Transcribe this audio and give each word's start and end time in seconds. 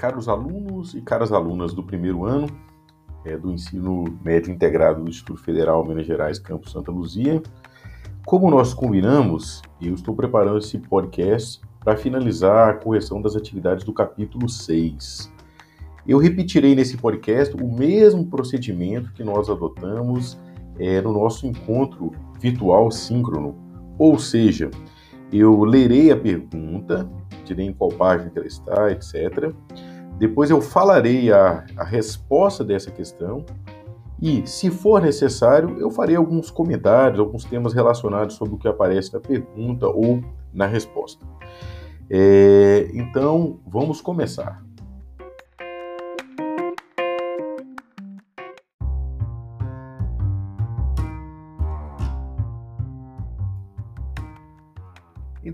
caros 0.00 0.30
alunos 0.30 0.94
e 0.94 1.02
caras 1.02 1.30
alunas 1.30 1.74
do 1.74 1.82
primeiro 1.82 2.24
ano 2.24 2.46
é, 3.22 3.36
do 3.36 3.52
ensino 3.52 4.04
médio 4.24 4.50
integrado 4.50 5.04
do 5.04 5.10
Instituto 5.10 5.42
Federal 5.42 5.86
Minas 5.86 6.06
Gerais, 6.06 6.38
Campus 6.38 6.72
Santa 6.72 6.90
Luzia. 6.90 7.42
Como 8.24 8.50
nós 8.50 8.72
combinamos, 8.72 9.60
eu 9.78 9.92
estou 9.92 10.16
preparando 10.16 10.56
esse 10.56 10.78
podcast 10.78 11.60
para 11.84 11.98
finalizar 11.98 12.70
a 12.70 12.74
correção 12.78 13.20
das 13.20 13.36
atividades 13.36 13.84
do 13.84 13.92
capítulo 13.92 14.48
6. 14.48 15.30
Eu 16.06 16.16
repetirei 16.16 16.74
nesse 16.74 16.96
podcast 16.96 17.54
o 17.54 17.70
mesmo 17.70 18.24
procedimento 18.24 19.12
que 19.12 19.22
nós 19.22 19.50
adotamos 19.50 20.38
é, 20.78 21.02
no 21.02 21.12
nosso 21.12 21.46
encontro 21.46 22.12
virtual 22.40 22.90
síncrono, 22.90 23.54
ou 23.98 24.18
seja, 24.18 24.70
eu 25.30 25.62
lerei 25.62 26.10
a 26.10 26.16
pergunta, 26.16 27.06
direi 27.44 27.66
em 27.66 27.72
qual 27.74 27.90
página 27.90 28.32
ela 28.34 28.46
está, 28.46 28.90
etc. 28.90 29.52
Depois 30.20 30.50
eu 30.50 30.60
falarei 30.60 31.32
a, 31.32 31.64
a 31.78 31.82
resposta 31.82 32.62
dessa 32.62 32.90
questão 32.90 33.42
e, 34.20 34.46
se 34.46 34.70
for 34.70 35.00
necessário, 35.00 35.78
eu 35.80 35.90
farei 35.90 36.14
alguns 36.14 36.50
comentários, 36.50 37.18
alguns 37.18 37.42
temas 37.46 37.72
relacionados 37.72 38.36
sobre 38.36 38.54
o 38.54 38.58
que 38.58 38.68
aparece 38.68 39.14
na 39.14 39.18
pergunta 39.18 39.86
ou 39.86 40.22
na 40.52 40.66
resposta. 40.66 41.24
É, 42.10 42.90
então, 42.92 43.60
vamos 43.66 44.02
começar. 44.02 44.62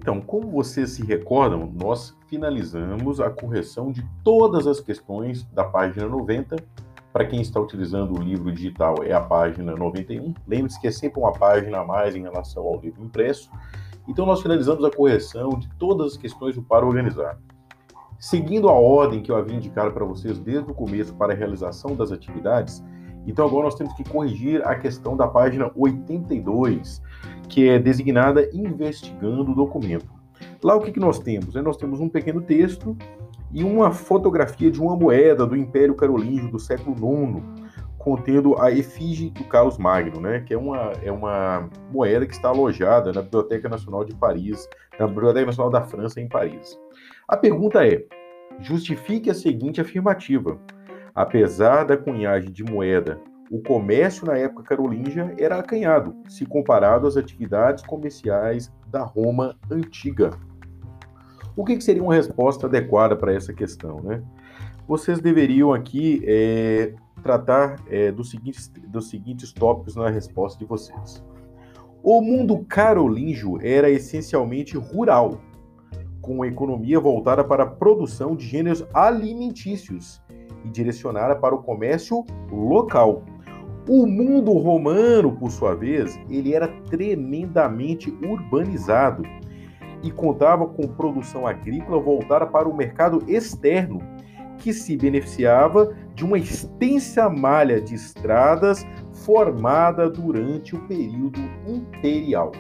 Então, 0.07 0.21
como 0.21 0.49
vocês 0.53 0.91
se 0.91 1.05
recordam, 1.05 1.69
nós 1.75 2.17
finalizamos 2.29 3.21
a 3.21 3.29
correção 3.29 3.91
de 3.91 4.07
todas 4.23 4.65
as 4.65 4.79
questões 4.79 5.43
da 5.53 5.65
página 5.65 6.07
90. 6.07 6.55
Para 7.13 7.27
quem 7.27 7.41
está 7.41 7.59
utilizando 7.59 8.17
o 8.17 8.23
livro 8.23 8.53
digital, 8.53 9.03
é 9.03 9.13
a 9.13 9.21
página 9.21 9.75
91. 9.75 10.33
Lembre-se 10.47 10.81
que 10.81 10.87
é 10.87 10.93
sempre 10.93 11.19
uma 11.19 11.33
página 11.33 11.81
a 11.81 11.85
mais 11.85 12.15
em 12.15 12.23
relação 12.23 12.63
ao 12.63 12.79
livro 12.79 13.03
impresso. 13.03 13.51
Então, 14.07 14.25
nós 14.25 14.41
finalizamos 14.41 14.85
a 14.85 14.93
correção 14.93 15.49
de 15.59 15.69
todas 15.71 16.13
as 16.13 16.17
questões 16.17 16.55
do 16.55 16.63
para 16.63 16.87
organizar. 16.87 17.37
Seguindo 18.17 18.69
a 18.69 18.75
ordem 18.75 19.21
que 19.21 19.33
eu 19.33 19.37
havia 19.37 19.57
indicado 19.57 19.91
para 19.91 20.05
vocês 20.05 20.39
desde 20.39 20.71
o 20.71 20.75
começo 20.75 21.17
para 21.17 21.33
a 21.33 21.37
realização 21.37 21.97
das 21.97 22.13
atividades, 22.13 22.81
então 23.27 23.45
agora 23.45 23.65
nós 23.65 23.75
temos 23.75 23.93
que 23.95 24.05
corrigir 24.05 24.65
a 24.67 24.77
questão 24.77 25.17
da 25.17 25.27
página 25.27 25.71
82, 25.75 27.03
que 27.49 27.69
é 27.69 27.79
designada 27.79 28.49
investigando 28.53 29.53
o 29.53 29.55
documento. 29.55 30.17
Lá 30.63 30.75
o 30.75 30.81
que, 30.81 30.93
que 30.93 31.01
nós 31.01 31.19
temos? 31.19 31.55
Nós 31.55 31.77
temos 31.77 32.01
um 32.01 32.09
pequeno 32.09 32.41
texto 32.41 32.97
e 33.53 33.63
uma 33.63 33.91
fotografia 33.91 34.71
de 34.71 34.81
uma 34.81 34.97
moeda 34.97 35.47
do 35.47 35.57
Império 35.57 35.95
Carolíngio 35.95 36.51
do 36.51 36.59
século 36.59 36.95
IX, 36.97 37.43
contendo 37.99 38.61
a 38.61 38.71
efígie 38.71 39.31
do 39.31 39.45
Carlos 39.45 39.79
Magno, 39.79 40.21
né, 40.21 40.41
que 40.41 40.55
é 40.55 40.59
uma, 40.59 40.93
é 41.03 41.11
uma 41.11 41.69
moeda 41.93 42.27
que 42.27 42.35
está 42.35 42.49
alojada 42.49 43.13
na 43.13 43.23
Biblioteca 43.23 43.69
Nacional 43.69 44.05
de 44.05 44.15
Paris, 44.15 44.69
na 44.99 45.07
Biblioteca 45.07 45.47
Nacional 45.47 45.71
da 45.71 45.83
França, 45.83 46.21
em 46.21 46.29
Paris. 46.29 46.79
A 47.27 47.37
pergunta 47.37 47.85
é: 47.87 48.05
justifique 48.61 49.31
a 49.31 49.35
seguinte 49.35 49.81
afirmativa. 49.81 50.59
Apesar 51.15 51.85
da 51.85 51.97
cunhagem 51.97 52.53
de 52.53 52.63
moeda, 52.63 53.19
o 53.51 53.63
comércio 53.63 54.27
na 54.27 54.37
época 54.37 54.63
carolíngia 54.63 55.35
era 55.39 55.59
acanhado, 55.59 56.17
se 56.29 56.45
comparado 56.45 57.07
às 57.07 57.17
atividades 57.17 57.85
comerciais 57.85 58.73
da 58.89 59.03
Roma 59.03 59.57
antiga. 59.71 60.31
O 61.57 61.65
que, 61.65 61.81
seria 61.81 62.03
uma 62.03 62.15
resposta 62.15 62.67
adequada 62.67 63.17
para 63.17 63.33
essa 63.33 63.53
questão? 63.53 64.01
Né? 64.03 64.23
Vocês 64.87 65.21
deveriam 65.21 65.73
aqui 65.73 66.23
é, 66.27 66.95
tratar 67.23 67.77
é, 67.89 68.13
dos, 68.13 68.31
seguintes, 68.31 68.69
dos 68.89 69.09
seguintes 69.09 69.53
tópicos 69.53 69.97
na 69.97 70.11
resposta 70.11 70.59
de 70.59 70.65
vocês. 70.65 71.25
O 72.03 72.21
mundo 72.21 72.65
carolíngio 72.69 73.59
era 73.63 73.91
essencialmente 73.91 74.77
rural, 74.77 75.41
com 76.21 76.35
uma 76.35 76.47
economia 76.47 77.01
voltada 77.01 77.43
para 77.43 77.63
a 77.63 77.67
produção 77.67 78.37
de 78.37 78.47
gêneros 78.47 78.85
alimentícios 78.93 80.21
e 80.65 80.69
direcionada 80.69 81.37
para 81.37 81.55
o 81.55 81.63
comércio 81.63 82.25
local. 82.51 83.25
O 83.89 84.05
mundo 84.05 84.53
romano, 84.55 85.31
por 85.31 85.51
sua 85.51 85.75
vez, 85.77 86.19
ele 86.29 86.53
era 86.53 86.67
tremendamente 86.91 88.11
urbanizado 88.21 89.23
e 90.03 90.11
contava 90.11 90.67
com 90.67 90.89
produção 90.89 91.47
agrícola 91.47 92.03
voltada 92.03 92.47
para 92.47 92.69
o 92.69 92.77
mercado 92.77 93.23
externo, 93.29 94.01
que 94.59 94.73
se 94.73 94.97
beneficiava 94.97 95.95
de 96.15 96.25
uma 96.25 96.37
extensa 96.37 97.29
malha 97.29 97.81
de 97.81 97.95
estradas 97.95 98.85
formada 99.25 100.11
durante 100.11 100.75
o 100.75 100.81
período 100.89 101.39
imperial. 101.67 102.51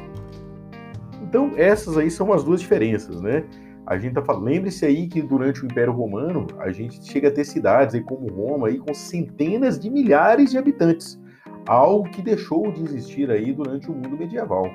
Então, 1.22 1.52
essas 1.56 1.98
aí 1.98 2.10
são 2.10 2.32
as 2.32 2.44
duas 2.44 2.60
diferenças, 2.60 3.20
né? 3.20 3.44
A 3.86 3.96
gente 3.96 4.14
tá 4.14 4.22
falando, 4.22 4.46
lembre-se 4.46 4.84
aí 4.84 5.06
que 5.06 5.22
durante 5.22 5.62
o 5.62 5.66
Império 5.66 5.92
Romano, 5.92 6.44
a 6.58 6.72
gente 6.72 7.04
chega 7.04 7.28
a 7.28 7.30
ter 7.30 7.44
cidades 7.44 7.94
aí 7.94 8.00
como 8.00 8.26
Roma 8.26 8.66
aí 8.66 8.78
com 8.78 8.92
centenas 8.92 9.78
de 9.78 9.88
milhares 9.88 10.50
de 10.50 10.58
habitantes, 10.58 11.20
algo 11.68 12.10
que 12.10 12.20
deixou 12.20 12.72
de 12.72 12.82
existir 12.82 13.30
aí 13.30 13.52
durante 13.52 13.88
o 13.88 13.94
mundo 13.94 14.16
medieval. 14.16 14.68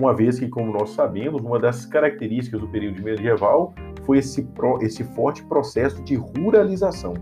Uma 0.00 0.14
vez 0.14 0.38
que, 0.38 0.48
como 0.48 0.72
nós 0.72 0.90
sabemos, 0.90 1.42
uma 1.42 1.58
das 1.58 1.84
características 1.84 2.60
do 2.60 2.68
período 2.68 3.02
medieval 3.02 3.74
foi 4.04 4.18
esse, 4.18 4.48
esse 4.80 5.02
forte 5.02 5.42
processo 5.44 6.00
de 6.04 6.14
ruralização. 6.14 7.14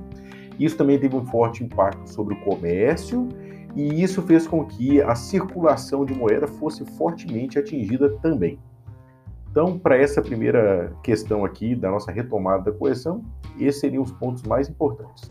Isso 0.58 0.76
também 0.76 0.98
teve 0.98 1.16
um 1.16 1.24
forte 1.24 1.64
impacto 1.64 2.06
sobre 2.06 2.34
o 2.34 2.40
comércio 2.42 3.26
e 3.74 4.02
isso 4.02 4.20
fez 4.22 4.46
com 4.46 4.66
que 4.66 5.00
a 5.00 5.14
circulação 5.14 6.04
de 6.04 6.12
moeda 6.12 6.46
fosse 6.46 6.84
fortemente 6.98 7.58
atingida 7.58 8.10
também. 8.18 8.58
Então, 9.50 9.76
para 9.76 9.96
essa 9.96 10.22
primeira 10.22 10.96
questão 11.02 11.44
aqui 11.44 11.74
da 11.74 11.90
nossa 11.90 12.12
retomada 12.12 12.70
da 12.70 12.78
coesão, 12.78 13.24
esses 13.58 13.80
seriam 13.80 14.00
os 14.00 14.12
pontos 14.12 14.44
mais 14.44 14.68
importantes. 14.68 15.28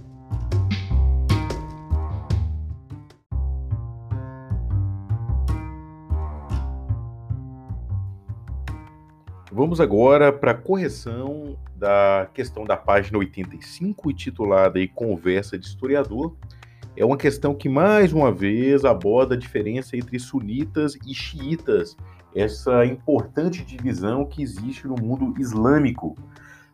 Vamos 9.50 9.80
agora 9.80 10.34
para 10.34 10.52
a 10.52 10.56
correção 10.56 11.58
da 11.76 12.30
questão 12.34 12.66
da 12.66 12.76
página 12.76 13.18
85, 13.18 14.12
intitulada 14.12 14.80
aí 14.80 14.88
Conversa 14.88 15.58
de 15.58 15.66
Historiador. 15.66 16.36
É 16.96 17.06
uma 17.06 17.18
questão 17.18 17.56
que, 17.56 17.70
mais 17.70 18.12
uma 18.12 18.34
vez, 18.34 18.84
aborda 18.84 19.36
a 19.36 19.38
diferença 19.38 19.96
entre 19.96 20.20
sunitas 20.20 20.98
e 21.08 21.14
xiitas 21.14 21.96
essa 22.36 22.86
importante 22.86 23.64
divisão 23.64 24.26
que 24.26 24.42
existe 24.42 24.88
no 24.88 24.96
mundo 24.96 25.34
islâmico. 25.40 26.16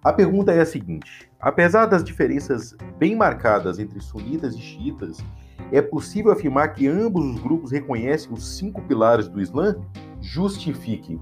A 0.04 0.12
pergunta 0.14 0.52
é 0.52 0.62
a 0.62 0.66
seguinte: 0.66 1.30
apesar 1.40 1.86
das 1.86 2.04
diferenças 2.04 2.76
bem 2.98 3.16
marcadas 3.16 3.80
entre 3.80 4.00
sunitas 4.00 4.56
e 4.56 4.60
xiitas, 4.60 5.18
é 5.72 5.82
possível 5.82 6.32
afirmar 6.32 6.74
que 6.74 6.88
ambos 6.88 7.26
os 7.26 7.40
grupos 7.40 7.72
reconhecem 7.72 8.32
os 8.32 8.58
cinco 8.58 8.82
pilares 8.82 9.28
do 9.28 9.42
Islã? 9.42 9.76
Justifique. 10.22 11.20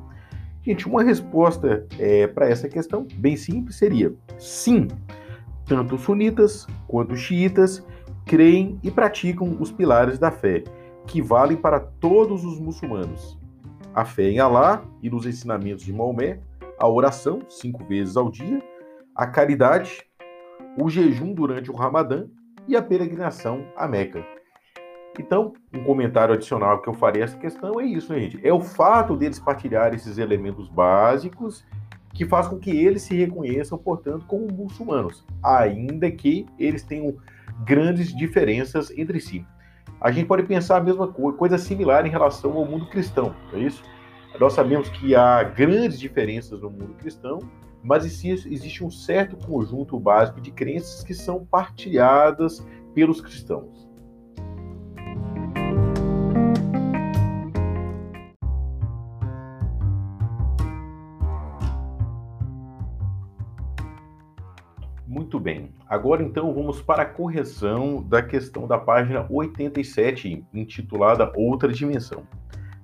Gente, 0.62 0.88
uma 0.88 1.04
resposta 1.04 1.86
é, 2.00 2.26
para 2.26 2.50
essa 2.50 2.70
questão 2.70 3.06
bem 3.16 3.36
simples 3.36 3.76
seria 3.76 4.14
sim. 4.38 4.88
Tanto 5.66 5.98
sunitas 5.98 6.68
quanto 6.88 7.16
xiitas 7.16 7.86
creem 8.26 8.80
e 8.82 8.90
praticam 8.90 9.58
os 9.60 9.72
pilares 9.72 10.18
da 10.18 10.32
fé, 10.32 10.64
que 11.06 11.22
valem 11.22 11.58
para 11.58 11.80
todos 11.80 12.44
os 12.44 12.60
muçulmanos 12.60 13.43
a 13.94 14.06
fé 14.06 14.30
em 14.30 14.40
Alá 14.40 14.84
e 15.02 15.10
nos 15.10 15.26
ensinamentos 15.26 15.84
de 15.84 15.94
Maomé, 15.94 16.40
a 16.80 16.88
oração, 16.88 17.42
cinco 17.48 17.84
vezes 17.86 18.18
ao 18.18 18.30
dia, 18.30 18.62
a 19.16 19.28
caridade, 19.28 20.04
o 20.80 20.90
jejum 20.90 21.34
durante 21.34 21.70
o 21.70 21.76
Ramadã 21.76 22.26
e 22.68 22.76
a 22.76 22.82
peregrinação 22.82 23.66
à 23.76 23.88
Meca. 23.88 24.26
Então, 25.20 25.54
um 25.72 25.84
comentário 25.84 26.34
adicional 26.34 26.82
que 26.82 26.90
eu 26.90 26.94
farei 26.94 27.22
a 27.22 27.26
essa 27.26 27.38
questão 27.38 27.80
é 27.80 27.86
isso, 27.86 28.14
gente? 28.16 28.40
É 28.46 28.52
o 28.52 28.60
fato 28.62 29.16
deles 29.16 29.40
partilhar 29.40 29.94
esses 29.94 30.18
elementos 30.18 30.68
básicos 30.70 31.64
que 32.14 32.26
faz 32.26 32.48
com 32.48 32.60
que 32.60 32.72
eles 32.72 33.04
se 33.04 33.16
reconheçam, 33.16 33.78
portanto, 33.78 34.26
como 34.26 34.52
muçulmanos, 34.52 35.24
ainda 35.44 36.10
que 36.10 36.48
eles 36.58 36.84
tenham 36.84 37.16
grandes 37.64 38.16
diferenças 38.16 38.92
entre 38.92 39.20
si 39.20 39.46
a 40.04 40.12
gente 40.12 40.28
pode 40.28 40.44
pensar 40.44 40.76
a 40.76 40.82
mesma 40.82 41.08
coisa, 41.08 41.38
coisa 41.38 41.58
similar 41.58 42.06
em 42.06 42.10
relação 42.10 42.52
ao 42.58 42.66
mundo 42.66 42.86
cristão, 42.88 43.34
é 43.54 43.60
isso? 43.60 43.82
Nós 44.40 44.54
sabemos 44.54 44.90
que 44.90 45.16
há 45.16 45.44
grandes 45.44 46.00
diferenças 46.00 46.60
no 46.62 46.70
mundo 46.70 46.96
cristão, 46.96 47.40
mas 47.84 48.04
existe 48.04 48.84
um 48.84 48.90
certo 48.90 49.38
conjunto 49.38 50.00
básico 50.00 50.42
de 50.42 50.52
crenças 50.52 51.04
que 51.04 51.14
são 51.14 51.46
partilhadas 51.46 52.66
pelos 52.96 53.22
cristãos. 53.22 53.88
Muito 65.06 65.40
bem. 65.40 65.72
Agora 65.88 66.24
então 66.24 66.52
vamos 66.56 66.82
para 66.82 67.04
a 67.04 67.06
correção 67.06 68.02
da 68.02 68.24
questão 68.24 68.68
da 68.68 68.80
página 68.80 69.28
87, 69.30 70.44
intitulada 70.52 71.32
Outra 71.36 71.72
Dimensão. 71.72 72.24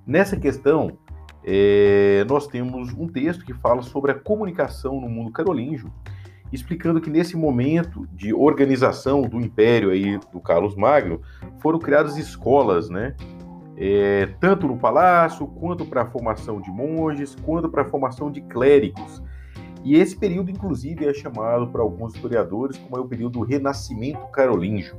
Nessa 0.06 0.36
questão, 0.36 0.96
é, 1.44 2.24
nós 2.28 2.46
temos 2.46 2.92
um 2.92 3.08
texto 3.08 3.44
que 3.44 3.54
fala 3.54 3.82
sobre 3.82 4.12
a 4.12 4.14
comunicação 4.14 5.00
no 5.00 5.08
mundo 5.08 5.30
carolíngio, 5.30 5.90
explicando 6.52 7.00
que 7.00 7.10
nesse 7.10 7.36
momento 7.36 8.06
de 8.12 8.34
organização 8.34 9.22
do 9.22 9.40
império 9.40 9.90
aí 9.90 10.18
do 10.32 10.40
Carlos 10.40 10.74
Magno, 10.74 11.20
foram 11.60 11.78
criadas 11.78 12.16
escolas, 12.16 12.90
né? 12.90 13.14
É, 13.76 14.26
tanto 14.38 14.66
no 14.66 14.76
palácio, 14.76 15.46
quanto 15.46 15.86
para 15.86 16.02
a 16.02 16.06
formação 16.06 16.60
de 16.60 16.70
monges, 16.70 17.34
quanto 17.34 17.68
para 17.68 17.82
a 17.82 17.84
formação 17.86 18.30
de 18.30 18.42
clérigos. 18.42 19.22
E 19.82 19.94
esse 19.94 20.14
período, 20.14 20.50
inclusive, 20.50 21.06
é 21.06 21.14
chamado 21.14 21.66
por 21.68 21.80
alguns 21.80 22.14
historiadores 22.14 22.76
como 22.76 22.98
é 22.98 23.00
o 23.00 23.08
período 23.08 23.38
do 23.38 23.44
Renascimento 23.44 24.26
Carolíngio. 24.26 24.94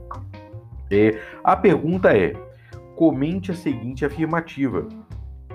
É, 0.90 1.20
a 1.44 1.56
pergunta 1.56 2.16
é: 2.16 2.34
comente 2.96 3.52
a 3.52 3.56
seguinte 3.56 4.04
afirmativa. 4.04 4.88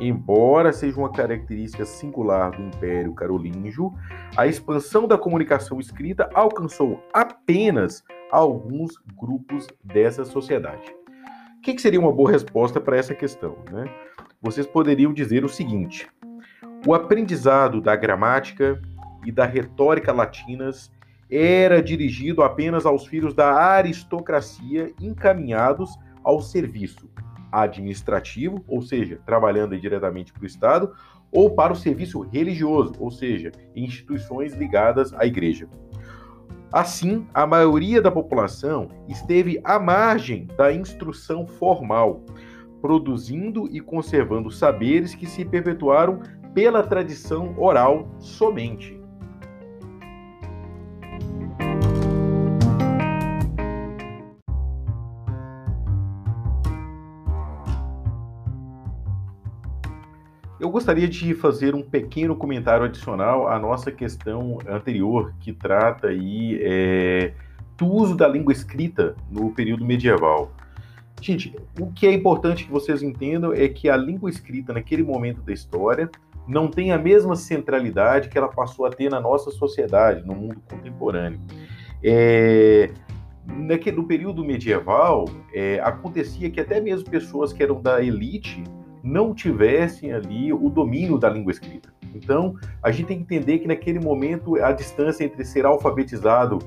Embora 0.01 0.73
seja 0.73 0.99
uma 0.99 1.11
característica 1.11 1.85
singular 1.85 2.51
do 2.51 2.63
Império 2.63 3.15
Carolíngio, 3.15 3.95
a 4.37 4.47
expansão 4.47 5.09
da 5.09 5.17
comunicação 5.17 5.81
escrita 5.81 6.29
alcançou 6.35 7.03
apenas 7.13 8.05
alguns 8.31 8.93
grupos 9.17 9.67
dessa 9.83 10.25
sociedade. 10.25 10.95
O 11.59 11.61
que, 11.63 11.79
seria 11.81 11.99
uma 11.99 12.13
boa 12.13 12.31
resposta 12.31 12.81
para 12.81 12.97
essa 12.97 13.15
questão? 13.15 13.57
Né? 13.71 13.91
Vocês 14.41 14.67
poderiam 14.67 15.13
dizer 15.13 15.45
o 15.45 15.49
seguinte: 15.49 16.09
o 16.87 16.95
aprendizado 16.95 17.81
da 17.81 17.97
gramática, 17.97 18.81
e 19.27 19.33
da 19.33 19.45
retórica 19.45 20.13
latinas 20.13 20.91
era 21.29 21.83
dirigido 21.83 22.45
apenas 22.45 22.87
aos 22.87 23.07
filhos 23.07 23.35
da 23.35 23.53
aristocracia 23.53 24.93
encaminhados 25.01 25.99
ao 26.23 26.41
serviço 26.41 27.11
administrativo, 27.63 28.65
ou 28.67 28.83
seja, 28.83 29.21
trabalhando 29.25 29.79
diretamente 29.79 30.33
para 30.33 30.43
o 30.43 30.47
Estado, 30.47 30.93
ou 31.31 31.51
para 31.51 31.73
o 31.73 31.77
serviço 31.77 32.21
religioso, 32.21 32.95
ou 32.99 33.11
seja, 33.11 33.53
instituições 33.75 34.55
ligadas 34.55 35.13
à 35.15 35.27
igreja. 35.27 35.69
Assim, 36.73 37.27
a 37.33 37.47
maioria 37.47 38.03
da 38.03 38.11
população 38.11 38.89
esteve 39.09 39.61
à 39.65 39.79
margem 39.79 40.47
da 40.57 40.73
instrução 40.73 41.47
formal, 41.47 42.25
produzindo 42.81 43.69
e 43.71 43.81
conservando 43.81 44.51
saberes 44.51 45.15
que 45.15 45.27
se 45.27 45.45
perpetuaram 45.45 46.21
pela 46.53 46.83
tradição 46.83 47.55
oral 47.59 48.11
somente. 48.19 49.01
Gostaria 60.77 61.09
de 61.09 61.33
fazer 61.33 61.75
um 61.75 61.81
pequeno 61.81 62.37
comentário 62.37 62.85
adicional 62.85 63.49
à 63.49 63.59
nossa 63.59 63.91
questão 63.91 64.59
anterior, 64.69 65.33
que 65.41 65.51
trata 65.51 66.09
aí 66.09 66.61
é, 66.61 67.33
do 67.79 67.87
uso 67.87 68.15
da 68.15 68.29
língua 68.29 68.53
escrita 68.53 69.17
no 69.31 69.55
período 69.55 69.87
medieval. 69.87 70.53
Gente, 71.19 71.57
o 71.81 71.91
que 71.91 72.07
é 72.07 72.13
importante 72.13 72.67
que 72.67 72.71
vocês 72.71 73.03
entendam 73.03 73.55
é 73.55 73.67
que 73.69 73.89
a 73.89 73.97
língua 73.97 74.29
escrita 74.29 74.75
naquele 74.75 75.03
momento 75.03 75.41
da 75.41 75.51
história 75.51 76.11
não 76.47 76.69
tem 76.69 76.93
a 76.93 76.99
mesma 76.99 77.37
centralidade 77.37 78.29
que 78.29 78.37
ela 78.37 78.49
passou 78.49 78.85
a 78.85 78.91
ter 78.91 79.11
na 79.11 79.19
nossa 79.19 79.51
sociedade, 79.51 80.27
no 80.27 80.35
mundo 80.35 80.61
contemporâneo. 80.71 81.41
É, 82.05 82.91
naquele, 83.47 83.97
no 83.97 84.05
período 84.05 84.45
medieval, 84.45 85.25
é, 85.55 85.81
acontecia 85.81 86.51
que 86.51 86.61
até 86.61 86.83
mesmo 86.83 87.09
pessoas 87.09 87.51
que 87.51 87.63
eram 87.63 87.81
da 87.81 88.03
elite 88.03 88.63
não 89.07 89.33
tivessem 89.33 90.13
ali 90.13 90.53
o 90.53 90.69
domínio 90.69 91.17
da 91.17 91.31
língua 91.31 91.53
escrita. 91.53 91.95
Então, 92.15 92.57
a 92.83 92.91
gente 92.91 93.07
tem 93.07 93.19
que 93.19 93.23
entender 93.23 93.59
que 93.59 93.69
naquele 93.69 94.01
momento 94.01 94.57
a 94.57 94.73
distância 94.73 95.25
entre 95.25 95.45
ser 95.45 95.65
alfabetizado 95.65 96.59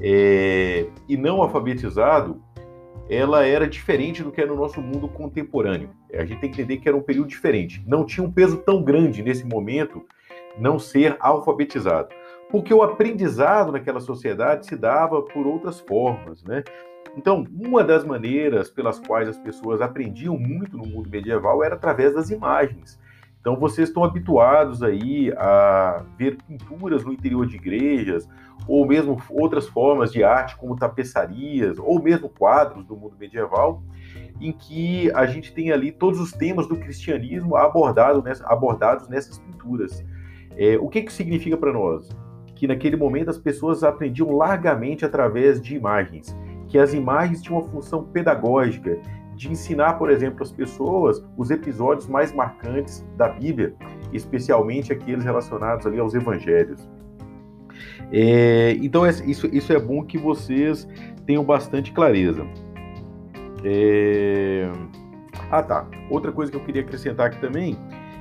é, 0.00 0.86
e 1.08 1.16
não 1.16 1.42
alfabetizado, 1.42 2.42
ela 3.08 3.44
era 3.44 3.68
diferente 3.68 4.22
do 4.22 4.32
que 4.32 4.40
é 4.40 4.46
no 4.46 4.56
nosso 4.56 4.80
mundo 4.80 5.06
contemporâneo. 5.08 5.90
A 6.14 6.24
gente 6.24 6.40
tem 6.40 6.50
que 6.50 6.62
entender 6.62 6.78
que 6.78 6.88
era 6.88 6.96
um 6.96 7.02
período 7.02 7.28
diferente. 7.28 7.84
Não 7.86 8.04
tinha 8.06 8.26
um 8.26 8.32
peso 8.32 8.56
tão 8.58 8.82
grande 8.82 9.22
nesse 9.22 9.44
momento 9.44 10.02
não 10.58 10.78
ser 10.78 11.16
alfabetizado. 11.20 12.08
Porque 12.50 12.72
o 12.72 12.82
aprendizado 12.82 13.72
naquela 13.72 14.00
sociedade 14.00 14.66
se 14.66 14.76
dava 14.76 15.20
por 15.20 15.46
outras 15.46 15.80
formas, 15.80 16.42
né? 16.44 16.62
Então, 17.16 17.46
uma 17.52 17.84
das 17.84 18.04
maneiras 18.04 18.68
pelas 18.68 18.98
quais 18.98 19.28
as 19.28 19.38
pessoas 19.38 19.80
aprendiam 19.80 20.36
muito 20.36 20.76
no 20.76 20.84
mundo 20.84 21.08
medieval 21.08 21.62
era 21.62 21.74
através 21.74 22.14
das 22.14 22.30
imagens. 22.30 22.98
Então, 23.40 23.56
vocês 23.56 23.88
estão 23.88 24.02
habituados 24.02 24.82
aí 24.82 25.32
a 25.36 26.02
ver 26.16 26.38
pinturas 26.48 27.04
no 27.04 27.12
interior 27.12 27.46
de 27.46 27.56
igrejas, 27.56 28.26
ou 28.66 28.86
mesmo 28.86 29.20
outras 29.28 29.68
formas 29.68 30.10
de 30.10 30.24
arte, 30.24 30.56
como 30.56 30.76
tapeçarias, 30.76 31.78
ou 31.78 32.02
mesmo 32.02 32.28
quadros 32.28 32.86
do 32.86 32.96
mundo 32.96 33.16
medieval, 33.20 33.82
em 34.40 34.50
que 34.50 35.10
a 35.12 35.26
gente 35.26 35.52
tem 35.52 35.70
ali 35.70 35.92
todos 35.92 36.18
os 36.18 36.32
temas 36.32 36.66
do 36.66 36.76
cristianismo 36.76 37.54
abordado 37.54 38.22
nessa, 38.22 38.46
abordados 38.46 39.08
nessas 39.08 39.38
pinturas. 39.38 40.02
É, 40.56 40.78
o 40.78 40.88
que, 40.88 41.02
que 41.02 41.12
significa 41.12 41.56
para 41.56 41.72
nós? 41.72 42.08
Que 42.54 42.66
naquele 42.66 42.96
momento 42.96 43.28
as 43.28 43.38
pessoas 43.38 43.84
aprendiam 43.84 44.32
largamente 44.32 45.04
através 45.04 45.60
de 45.60 45.76
imagens 45.76 46.34
que 46.68 46.78
as 46.78 46.94
imagens 46.94 47.42
tinham 47.42 47.60
uma 47.60 47.68
função 47.68 48.04
pedagógica 48.04 48.98
de 49.34 49.50
ensinar, 49.50 49.94
por 49.94 50.10
exemplo, 50.10 50.42
as 50.42 50.52
pessoas 50.52 51.24
os 51.36 51.50
episódios 51.50 52.06
mais 52.06 52.32
marcantes 52.32 53.04
da 53.16 53.28
Bíblia, 53.28 53.74
especialmente 54.12 54.92
aqueles 54.92 55.24
relacionados 55.24 55.86
ali 55.86 55.98
aos 55.98 56.14
evangelhos. 56.14 56.88
É, 58.12 58.76
então, 58.80 59.06
isso, 59.06 59.46
isso 59.52 59.72
é 59.72 59.78
bom 59.78 60.04
que 60.04 60.16
vocês 60.16 60.88
tenham 61.26 61.42
bastante 61.42 61.92
clareza. 61.92 62.46
É... 63.64 64.70
Ah, 65.50 65.62
tá. 65.62 65.86
Outra 66.10 66.30
coisa 66.30 66.50
que 66.52 66.56
eu 66.56 66.64
queria 66.64 66.82
acrescentar 66.82 67.26
aqui 67.26 67.40
também 67.40 67.76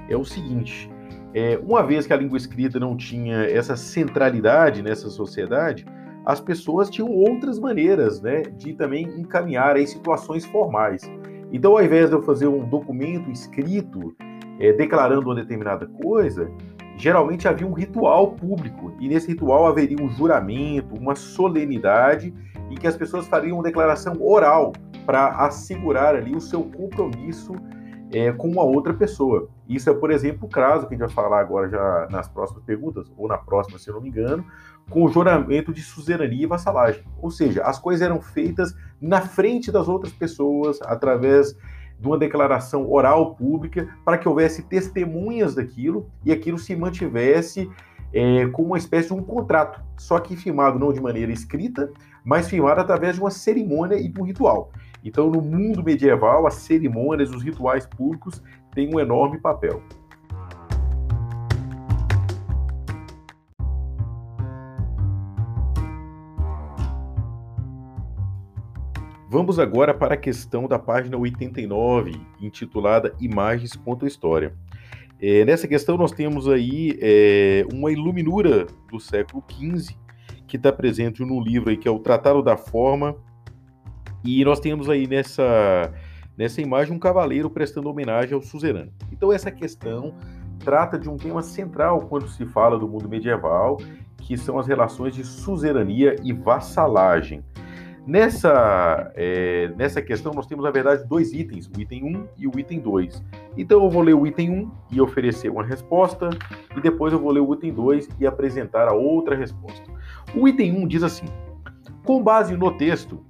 é 0.09 0.17
o 0.17 0.25
seguinte: 0.25 0.89
é, 1.33 1.59
uma 1.63 1.83
vez 1.83 2.07
que 2.07 2.13
a 2.13 2.17
língua 2.17 2.37
escrita 2.37 2.79
não 2.79 2.95
tinha 2.95 3.43
essa 3.43 3.75
centralidade 3.75 4.81
nessa 4.81 5.09
sociedade, 5.09 5.85
as 6.25 6.39
pessoas 6.39 6.89
tinham 6.89 7.09
outras 7.09 7.59
maneiras 7.59 8.21
né, 8.21 8.41
de 8.41 8.73
também 8.73 9.03
encaminhar 9.19 9.77
em 9.77 9.85
situações 9.85 10.45
formais. 10.45 11.01
Então, 11.51 11.73
ao 11.73 11.83
invés 11.83 12.09
de 12.09 12.15
eu 12.15 12.21
fazer 12.21 12.47
um 12.47 12.67
documento 12.67 13.29
escrito 13.29 14.15
é, 14.59 14.71
declarando 14.73 15.27
uma 15.27 15.35
determinada 15.35 15.85
coisa, 16.01 16.49
geralmente 16.97 17.47
havia 17.47 17.67
um 17.67 17.73
ritual 17.73 18.31
público, 18.31 18.93
e 18.99 19.07
nesse 19.07 19.27
ritual 19.27 19.67
haveria 19.67 19.97
um 20.01 20.09
juramento, 20.09 20.95
uma 20.95 21.15
solenidade, 21.15 22.33
em 22.69 22.75
que 22.75 22.87
as 22.87 22.95
pessoas 22.95 23.27
fariam 23.27 23.57
uma 23.57 23.63
declaração 23.63 24.15
oral 24.21 24.73
para 25.05 25.27
assegurar 25.45 26.15
ali 26.15 26.35
o 26.35 26.41
seu 26.41 26.63
compromisso 26.63 27.53
é, 28.11 28.31
com 28.31 28.47
uma 28.47 28.63
outra 28.63 28.93
pessoa. 28.93 29.49
Isso 29.67 29.89
é, 29.89 29.93
por 29.93 30.11
exemplo, 30.11 30.45
o 30.45 30.49
caso 30.49 30.87
que 30.87 30.93
a 30.93 30.97
gente 30.97 31.07
vai 31.07 31.13
falar 31.13 31.39
agora 31.39 31.67
já 31.67 32.07
nas 32.11 32.27
próximas 32.27 32.63
perguntas, 32.63 33.11
ou 33.17 33.27
na 33.27 33.37
próxima, 33.37 33.79
se 33.79 33.89
eu 33.89 33.95
não 33.95 34.01
me 34.01 34.09
engano, 34.09 34.45
com 34.89 35.03
o 35.03 35.09
juramento 35.09 35.73
de 35.73 35.81
suzerania 35.81 36.43
e 36.43 36.47
vassalagem. 36.47 37.03
Ou 37.21 37.31
seja, 37.31 37.63
as 37.63 37.79
coisas 37.79 38.01
eram 38.01 38.21
feitas 38.21 38.75
na 39.01 39.21
frente 39.21 39.71
das 39.71 39.87
outras 39.87 40.13
pessoas, 40.13 40.79
através 40.83 41.55
de 41.99 42.07
uma 42.07 42.17
declaração 42.17 42.91
oral 42.91 43.35
pública, 43.35 43.87
para 44.03 44.17
que 44.17 44.27
houvesse 44.27 44.63
testemunhas 44.63 45.55
daquilo 45.55 46.09
e 46.25 46.31
aquilo 46.31 46.57
se 46.57 46.75
mantivesse 46.75 47.69
é, 48.13 48.45
como 48.47 48.69
uma 48.69 48.77
espécie 48.77 49.07
de 49.07 49.13
um 49.13 49.23
contrato, 49.23 49.81
só 49.97 50.19
que 50.19 50.35
firmado 50.35 50.77
não 50.77 50.93
de 50.93 51.01
maneira 51.01 51.31
escrita, 51.31 51.91
mas 52.23 52.47
firmado 52.47 52.79
através 52.79 53.15
de 53.15 53.21
uma 53.21 53.31
cerimônia 53.31 53.95
e 53.95 54.07
de 54.07 54.21
um 54.21 54.23
ritual. 54.23 54.71
Então, 55.03 55.29
no 55.29 55.41
mundo 55.41 55.83
medieval, 55.83 56.45
as 56.47 56.55
cerimônias, 56.55 57.31
os 57.31 57.43
rituais 57.43 57.85
públicos 57.85 58.41
têm 58.73 58.93
um 58.93 58.99
enorme 58.99 59.39
papel. 59.39 59.81
Vamos 69.33 69.57
agora 69.57 69.95
para 69.95 70.13
a 70.13 70.17
questão 70.17 70.67
da 70.67 70.77
página 70.77 71.17
89, 71.17 72.21
intitulada 72.39 73.15
Imagens 73.19 73.75
contra 73.75 74.07
História. 74.07 74.53
É, 75.19 75.43
nessa 75.43 75.67
questão 75.67 75.97
nós 75.97 76.11
temos 76.11 76.47
aí 76.47 76.99
é, 77.01 77.65
uma 77.73 77.91
iluminura 77.91 78.67
do 78.91 78.99
século 78.99 79.43
XV, 79.49 79.95
que 80.45 80.55
está 80.55 80.71
presente 80.71 81.25
no 81.25 81.41
livro 81.41 81.71
aí, 81.71 81.77
que 81.77 81.87
é 81.87 81.91
o 81.91 81.97
Tratado 81.97 82.43
da 82.43 82.55
Forma, 82.55 83.15
e 84.23 84.45
nós 84.45 84.59
temos 84.59 84.87
aí 84.87 85.07
nessa, 85.07 85.91
nessa 86.37 86.61
imagem 86.61 86.95
um 86.95 86.99
cavaleiro 86.99 87.49
prestando 87.49 87.89
homenagem 87.89 88.35
ao 88.35 88.41
suzerano. 88.43 88.93
Então 89.11 89.33
essa 89.33 89.49
questão 89.49 90.13
trata 90.59 90.95
de 90.95 91.09
um 91.09 91.17
tema 91.17 91.41
central 91.41 92.01
quando 92.01 92.27
se 92.27 92.45
fala 92.45 92.77
do 92.77 92.87
mundo 92.87 93.09
medieval, 93.09 93.77
que 94.15 94.37
são 94.37 94.59
as 94.59 94.67
relações 94.67 95.15
de 95.15 95.23
suzerania 95.23 96.17
e 96.23 96.31
vassalagem. 96.31 97.43
Nessa, 98.05 99.13
é, 99.15 99.69
nessa 99.77 100.01
questão, 100.01 100.33
nós 100.33 100.45
temos, 100.45 100.65
na 100.65 100.71
verdade, 100.71 101.07
dois 101.07 101.31
itens, 101.31 101.67
o 101.67 101.79
item 101.79 102.03
1 102.03 102.27
e 102.37 102.47
o 102.47 102.59
item 102.59 102.79
2. 102.79 103.23
Então, 103.57 103.81
eu 103.81 103.89
vou 103.89 104.01
ler 104.01 104.13
o 104.13 104.27
item 104.27 104.49
1 104.49 104.71
e 104.91 104.99
oferecer 104.99 105.49
uma 105.49 105.63
resposta, 105.63 106.29
e 106.75 106.81
depois 106.81 107.13
eu 107.13 107.19
vou 107.19 107.31
ler 107.31 107.39
o 107.39 107.53
item 107.53 107.73
2 107.73 108.09
e 108.19 108.27
apresentar 108.27 108.89
a 108.89 108.93
outra 108.93 109.35
resposta. 109.35 109.89
O 110.35 110.45
item 110.47 110.83
1 110.83 110.87
diz 110.87 111.03
assim: 111.03 111.25
com 112.05 112.21
base 112.21 112.57
no 112.57 112.69
texto, 112.77 113.25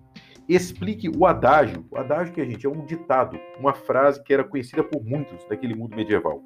explique 0.49 1.07
o 1.07 1.27
adágio. 1.27 1.85
O 1.91 1.97
adágio 1.97 2.33
que 2.33 2.41
a 2.41 2.45
gente 2.45 2.65
é 2.65 2.69
um 2.69 2.83
ditado, 2.83 3.39
uma 3.59 3.73
frase 3.73 4.23
que 4.23 4.33
era 4.33 4.43
conhecida 4.43 4.83
por 4.83 5.03
muitos 5.03 5.45
daquele 5.45 5.75
mundo 5.75 5.95
medieval. 5.95 6.41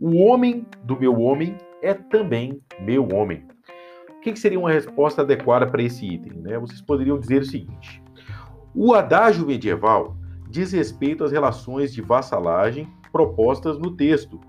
O 0.00 0.16
homem 0.24 0.64
do 0.84 0.98
meu 0.98 1.20
homem 1.20 1.56
é 1.82 1.92
também 1.92 2.60
meu 2.80 3.08
homem 3.12 3.44
que, 4.24 4.32
que 4.32 4.38
seria 4.38 4.58
uma 4.58 4.72
resposta 4.72 5.20
adequada 5.20 5.66
para 5.66 5.82
esse 5.82 6.06
item? 6.06 6.32
Né? 6.40 6.58
Vocês 6.58 6.80
poderiam 6.80 7.18
dizer 7.18 7.42
o 7.42 7.44
seguinte: 7.44 8.02
o 8.74 8.94
adágio 8.94 9.46
medieval 9.46 10.16
diz 10.48 10.72
respeito 10.72 11.24
às 11.24 11.30
relações 11.30 11.92
de 11.92 12.00
vassalagem 12.00 12.88
propostas 13.12 13.78
no 13.78 13.94
texto, 13.94 14.40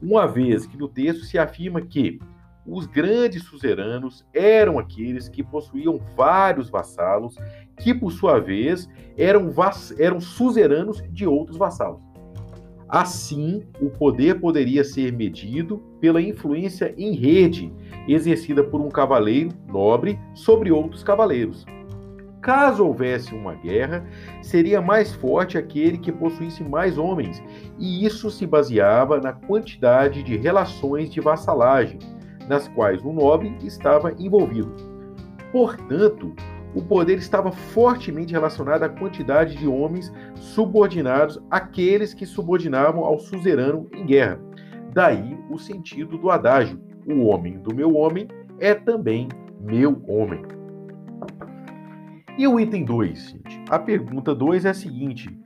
uma 0.00 0.26
vez 0.26 0.66
que 0.66 0.76
no 0.76 0.88
texto 0.88 1.24
se 1.24 1.38
afirma 1.38 1.80
que 1.80 2.20
os 2.66 2.86
grandes 2.86 3.44
suzeranos 3.44 4.26
eram 4.32 4.78
aqueles 4.78 5.28
que 5.28 5.42
possuíam 5.42 5.98
vários 6.16 6.68
vassalos, 6.68 7.36
que 7.78 7.94
por 7.94 8.10
sua 8.12 8.38
vez 8.38 8.88
eram, 9.16 9.50
eram 9.98 10.20
suzeranos 10.20 11.02
de 11.10 11.26
outros 11.26 11.56
vassalos. 11.56 12.00
Assim, 12.94 13.64
o 13.80 13.90
poder 13.90 14.38
poderia 14.38 14.84
ser 14.84 15.12
medido 15.12 15.78
pela 16.00 16.22
influência 16.22 16.94
em 16.96 17.12
rede 17.12 17.72
exercida 18.06 18.62
por 18.62 18.80
um 18.80 18.88
cavaleiro 18.88 19.50
nobre 19.66 20.16
sobre 20.32 20.70
outros 20.70 21.02
cavaleiros. 21.02 21.66
Caso 22.40 22.86
houvesse 22.86 23.34
uma 23.34 23.56
guerra, 23.56 24.06
seria 24.40 24.80
mais 24.80 25.12
forte 25.12 25.58
aquele 25.58 25.98
que 25.98 26.12
possuísse 26.12 26.62
mais 26.62 26.96
homens, 26.96 27.42
e 27.80 28.06
isso 28.06 28.30
se 28.30 28.46
baseava 28.46 29.18
na 29.18 29.32
quantidade 29.32 30.22
de 30.22 30.36
relações 30.36 31.10
de 31.10 31.20
vassalagem, 31.20 31.98
nas 32.48 32.68
quais 32.68 33.02
o 33.04 33.12
nobre 33.12 33.56
estava 33.64 34.14
envolvido. 34.20 34.72
Portanto, 35.50 36.32
o 36.74 36.82
poder 36.82 37.18
estava 37.18 37.52
fortemente 37.52 38.32
relacionado 38.32 38.82
à 38.82 38.88
quantidade 38.88 39.56
de 39.56 39.66
homens 39.66 40.12
subordinados 40.34 41.40
àqueles 41.50 42.12
que 42.12 42.26
subordinavam 42.26 43.04
ao 43.04 43.18
suzerano 43.18 43.88
em 43.92 44.04
guerra. 44.04 44.40
Daí 44.92 45.38
o 45.48 45.58
sentido 45.58 46.18
do 46.18 46.30
adágio: 46.30 46.80
o 47.06 47.26
homem 47.26 47.58
do 47.58 47.74
meu 47.74 47.94
homem 47.94 48.28
é 48.58 48.74
também 48.74 49.28
meu 49.60 50.02
homem. 50.06 50.42
E 52.36 52.48
o 52.48 52.58
item 52.58 52.84
2, 52.84 53.30
gente? 53.30 53.62
A 53.70 53.78
pergunta 53.78 54.34
2 54.34 54.64
é 54.64 54.70
a 54.70 54.74
seguinte: 54.74 55.36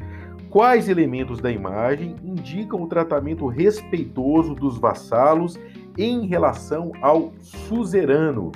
quais 0.49 0.88
elementos 0.88 1.40
da 1.40 1.50
imagem 1.50 2.16
indicam 2.25 2.82
o 2.82 2.87
tratamento 2.87 3.47
respeitoso 3.47 4.54
dos 4.54 4.78
vassalos 4.78 5.58
em 5.99 6.26
relação 6.26 6.92
ao 7.02 7.32
suzerano? 7.40 8.50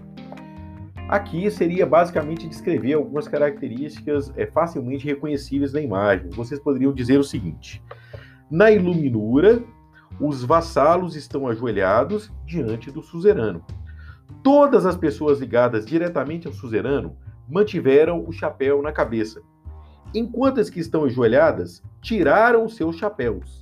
Aqui 1.13 1.51
seria 1.51 1.85
basicamente 1.85 2.49
descrever 2.49 2.95
algumas 2.95 3.29
características 3.29 4.33
é, 4.35 4.47
facilmente 4.47 5.05
reconhecíveis 5.05 5.71
na 5.71 5.83
imagem. 5.83 6.31
Vocês 6.31 6.59
poderiam 6.59 6.91
dizer 6.91 7.19
o 7.19 7.23
seguinte: 7.23 7.85
na 8.51 8.71
iluminura, 8.71 9.63
os 10.19 10.43
vassalos 10.43 11.15
estão 11.15 11.47
ajoelhados 11.47 12.33
diante 12.47 12.91
do 12.91 13.03
suzerano. 13.03 13.63
Todas 14.43 14.87
as 14.87 14.97
pessoas 14.97 15.39
ligadas 15.39 15.85
diretamente 15.85 16.47
ao 16.47 16.55
suzerano 16.55 17.15
mantiveram 17.47 18.25
o 18.27 18.33
chapéu 18.33 18.81
na 18.81 18.91
cabeça, 18.91 19.43
enquanto 20.15 20.61
as 20.61 20.71
que 20.71 20.81
estão 20.81 21.05
ajoelhadas 21.05 21.83
tiraram 22.01 22.67
seus 22.71 22.97
chapéus. 22.97 23.61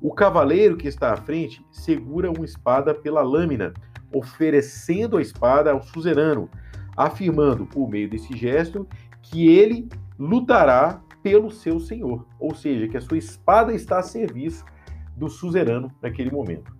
O 0.00 0.14
cavaleiro 0.14 0.78
que 0.78 0.88
está 0.88 1.12
à 1.12 1.16
frente 1.18 1.62
segura 1.70 2.30
uma 2.30 2.46
espada 2.46 2.94
pela 2.94 3.20
lâmina, 3.20 3.74
oferecendo 4.10 5.18
a 5.18 5.20
espada 5.20 5.70
ao 5.72 5.82
suzerano, 5.82 6.48
afirmando 6.98 7.64
por 7.64 7.88
meio 7.88 8.10
desse 8.10 8.36
gesto 8.36 8.86
que 9.22 9.46
ele 9.48 9.88
lutará 10.18 11.00
pelo 11.22 11.50
seu 11.50 11.78
senhor, 11.78 12.26
ou 12.40 12.54
seja, 12.54 12.88
que 12.88 12.96
a 12.96 13.00
sua 13.00 13.16
espada 13.16 13.72
está 13.72 13.98
a 13.98 14.02
serviço 14.02 14.64
do 15.16 15.28
suzerano 15.28 15.92
naquele 16.02 16.30
momento. 16.30 16.76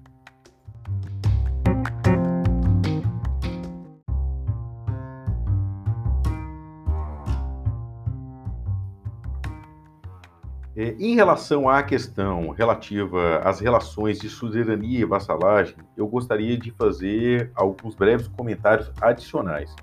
É, 10.77 10.95
em 10.99 11.17
relação 11.17 11.69
à 11.69 11.83
questão 11.83 12.51
relativa 12.51 13.39
às 13.39 13.59
relações 13.59 14.21
de 14.21 14.29
suzerania 14.29 15.01
e 15.01 15.05
vassalagem, 15.05 15.77
eu 15.97 16.07
gostaria 16.07 16.57
de 16.57 16.71
fazer 16.71 17.51
alguns 17.55 17.97
breves 17.97 18.29
comentários 18.29 18.91
adicionais. 19.01 19.75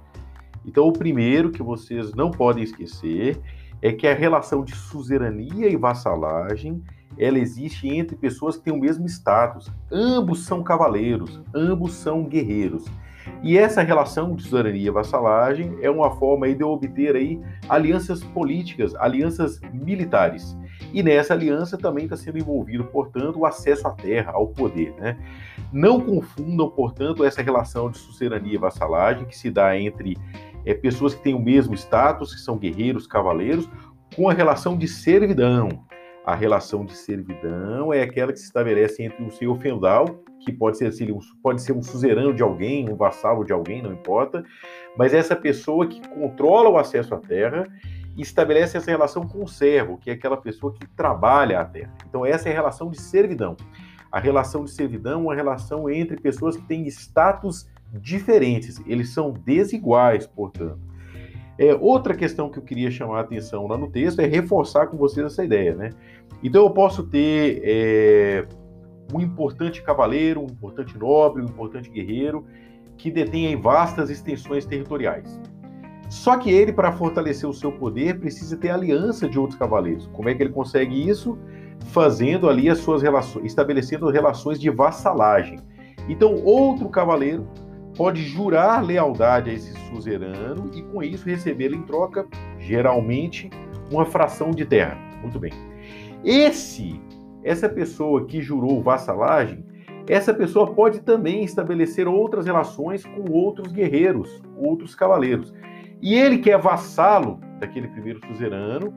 Então, 0.66 0.88
o 0.88 0.94
primeiro 0.94 1.52
que 1.52 1.62
vocês 1.62 2.14
não 2.14 2.32
podem 2.32 2.64
esquecer 2.64 3.40
é 3.82 3.92
que 3.92 4.08
a 4.08 4.14
relação 4.14 4.64
de 4.64 4.76
suzerania 4.76 5.70
e 5.70 5.76
vassalagem 5.76 6.82
ela 7.18 7.40
existe 7.40 7.88
entre 7.88 8.16
pessoas 8.16 8.58
que 8.58 8.64
têm 8.64 8.74
o 8.74 8.80
mesmo 8.80 9.06
status. 9.06 9.72
Ambos 9.92 10.46
são 10.46 10.64
cavaleiros, 10.64 11.42
ambos 11.54 11.94
são 11.94 12.24
guerreiros. 12.24 12.86
E 13.42 13.58
essa 13.58 13.82
relação 13.82 14.36
de 14.36 14.44
suzerania 14.44 14.88
e 14.88 14.92
vassalagem 14.92 15.78
é 15.82 15.90
uma 15.90 16.12
forma 16.12 16.52
de 16.54 16.64
obter 16.64 17.16
aí 17.16 17.42
alianças 17.68 18.24
políticas, 18.24 18.94
alianças 18.96 19.60
militares. 19.74 20.56
E 20.94 21.02
nessa 21.02 21.34
aliança 21.34 21.78
também 21.78 22.04
está 22.04 22.16
sendo 22.16 22.38
envolvido, 22.38 22.84
portanto, 22.86 23.40
o 23.40 23.46
acesso 23.46 23.88
à 23.88 23.92
terra, 23.92 24.32
ao 24.34 24.48
poder. 24.48 24.94
Né? 25.00 25.18
Não 25.72 26.00
confundam, 26.00 26.70
portanto, 26.70 27.24
essa 27.24 27.42
relação 27.42 27.90
de 27.90 27.98
suzerania 27.98 28.56
e 28.56 28.58
vassalagem 28.58 29.26
que 29.26 29.38
se 29.38 29.50
dá 29.50 29.78
entre 29.78 30.18
é, 30.66 30.74
pessoas 30.74 31.14
que 31.14 31.24
têm 31.24 31.34
o 31.34 31.40
mesmo 31.40 31.74
status, 31.76 32.34
que 32.34 32.42
são 32.42 32.58
guerreiros, 32.58 33.08
cavaleiros, 33.08 33.70
com 34.16 34.30
a 34.30 34.34
relação 34.34 34.78
de 34.78 34.88
servidão. 34.88 35.86
A 36.26 36.34
relação 36.34 36.84
de 36.84 36.96
servidão 36.96 37.94
é 37.94 38.02
aquela 38.02 38.34
que 38.34 38.40
se 38.40 38.46
estabelece 38.46 39.04
entre 39.04 39.24
o 39.24 39.32
senhor 39.32 39.60
feudal, 39.60 40.24
que 40.40 40.52
pode 40.52 40.78
ser, 40.78 40.88
assim, 40.88 41.08
pode 41.42 41.62
ser 41.62 41.74
um 41.74 41.84
suzerano 41.84 42.34
de 42.34 42.42
alguém, 42.42 42.90
um 42.90 42.96
vassalo 42.96 43.44
de 43.44 43.54
alguém, 43.54 43.82
não 43.82 43.94
importa, 43.94 44.44
mas 44.98 45.14
é 45.14 45.18
essa 45.18 45.36
pessoa 45.36 45.88
que 45.88 46.02
controla 46.08 46.70
o 46.70 46.78
acesso 46.78 47.14
à 47.14 47.20
terra 47.20 47.68
estabelece 48.18 48.78
essa 48.78 48.90
relação 48.90 49.28
com 49.28 49.44
o 49.44 49.48
servo, 49.48 49.98
que 49.98 50.10
é 50.10 50.14
aquela 50.14 50.38
pessoa 50.38 50.74
que 50.74 50.88
trabalha 50.88 51.60
a 51.60 51.66
terra. 51.66 51.94
Então, 52.08 52.26
essa 52.26 52.48
é 52.48 52.52
a 52.52 52.56
relação 52.56 52.90
de 52.90 53.00
servidão. 53.00 53.58
A 54.12 54.20
relação 54.20 54.64
de 54.64 54.72
servidão 54.72 55.22
é 55.22 55.24
uma 55.24 55.36
relação 55.36 55.90
entre 55.90 56.16
pessoas 56.18 56.56
que 56.56 56.64
têm 56.64 56.88
status 56.88 57.68
diferentes, 58.02 58.82
eles 58.86 59.10
são 59.10 59.32
desiguais, 59.32 60.28
portanto. 60.28 60.80
É, 61.58 61.74
outra 61.74 62.14
questão 62.14 62.50
que 62.50 62.60
eu 62.60 62.64
queria 62.64 62.92
chamar 62.92 63.18
a 63.18 63.22
atenção 63.22 63.66
lá 63.66 63.78
no 63.78 63.90
texto 63.90 64.20
é 64.20 64.26
reforçar 64.26 64.88
com 64.88 64.98
vocês 64.98 65.26
essa 65.26 65.44
ideia, 65.44 65.74
né? 65.74 65.90
Então 66.44 66.64
eu 66.64 66.70
posso 66.70 67.04
ter 67.04 67.62
é, 67.64 68.46
um 69.14 69.22
importante 69.22 69.82
cavaleiro, 69.82 70.42
um 70.42 70.46
importante 70.46 70.98
nobre, 70.98 71.42
um 71.42 71.46
importante 71.46 71.90
guerreiro 71.90 72.46
que 72.98 73.10
detém 73.10 73.56
vastas 73.60 74.10
extensões 74.10 74.66
territoriais. 74.66 75.40
Só 76.10 76.38
que 76.38 76.52
ele, 76.52 76.72
para 76.72 76.92
fortalecer 76.92 77.50
o 77.50 77.54
seu 77.54 77.72
poder, 77.72 78.20
precisa 78.20 78.56
ter 78.56 78.70
aliança 78.70 79.28
de 79.28 79.40
outros 79.40 79.58
cavaleiros. 79.58 80.08
Como 80.14 80.30
é 80.30 80.36
que 80.36 80.44
ele 80.44 80.52
consegue 80.52 81.08
isso? 81.08 81.38
Fazendo 81.88 82.50
ali 82.50 82.70
as 82.70 82.80
suas 82.80 83.02
relações, 83.02 83.46
estabelecendo 83.46 84.10
relações 84.10 84.60
de 84.60 84.70
vassalagem. 84.70 85.60
Então, 86.08 86.36
outro 86.44 86.90
cavaleiro 86.90 87.48
pode 87.96 88.24
jurar 88.24 88.84
lealdade 88.84 89.50
a 89.50 89.54
esse 89.54 89.74
suzerano 89.90 90.70
e 90.74 90.82
com 90.82 91.02
isso 91.02 91.28
receber 91.28 91.74
em 91.74 91.82
troca, 91.84 92.28
geralmente, 92.60 93.50
uma 93.92 94.06
fração 94.06 94.52
de 94.52 94.66
terra. 94.66 94.98
Muito 95.22 95.40
bem. 95.40 95.54
Esse, 96.24 97.00
essa 97.44 97.70
pessoa 97.70 98.26
que 98.26 98.42
jurou 98.42 98.82
vassalagem, 98.82 99.66
essa 100.08 100.34
pessoa 100.34 100.74
pode 100.74 101.02
também 101.02 101.44
estabelecer 101.44 102.08
outras 102.08 102.46
relações 102.46 103.06
com 103.06 103.32
outros 103.32 103.72
guerreiros, 103.72 104.42
outros 104.58 104.94
cavaleiros. 104.94 105.54
E 106.02 106.14
ele 106.14 106.38
que 106.38 106.52
é 106.52 106.58
vassalo 106.58 107.40
daquele 107.60 107.88
primeiro 107.88 108.20
suzerano, 108.28 108.94